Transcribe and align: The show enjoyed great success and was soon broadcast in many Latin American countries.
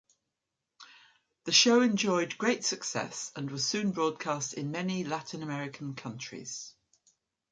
The 1.43 1.51
show 1.51 1.81
enjoyed 1.81 2.39
great 2.39 2.65
success 2.65 3.31
and 3.35 3.51
was 3.51 3.67
soon 3.67 3.91
broadcast 3.91 4.55
in 4.55 4.71
many 4.71 5.03
Latin 5.03 5.43
American 5.43 5.93
countries. 5.93 6.73